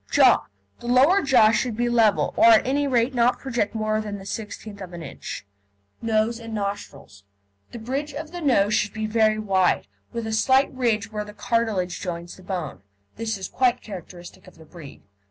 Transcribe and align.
JAW 0.11 0.45
The 0.79 0.87
lower 0.87 1.21
jaw 1.21 1.51
should 1.51 1.77
be 1.77 1.85
about 1.85 1.95
level, 1.95 2.33
or 2.35 2.45
at 2.45 2.65
any 2.65 2.87
rate 2.87 3.13
not 3.13 3.37
project 3.37 3.75
more 3.75 4.01
than 4.01 4.17
the 4.17 4.25
sixteenth 4.25 4.81
of 4.81 4.93
an 4.93 5.03
inch. 5.03 5.45
NOSE 6.01 6.39
AND 6.39 6.55
NOSTRILS 6.55 7.23
The 7.71 7.77
bridge 7.77 8.11
of 8.11 8.31
the 8.31 8.41
nose 8.41 8.73
should 8.73 8.93
be 8.93 9.05
very 9.05 9.37
wide, 9.37 9.85
with 10.11 10.25
a 10.25 10.33
slight 10.33 10.73
ridge 10.73 11.11
where 11.11 11.23
the 11.23 11.35
cartilage 11.35 11.99
joins 12.01 12.35
the 12.35 12.41
bone. 12.41 12.81
(This 13.17 13.37
is 13.37 13.47
quite 13.47 13.75
a 13.77 13.81
characteristic 13.81 14.47
of 14.47 14.57
the 14.57 14.65
breed.) 14.65 15.03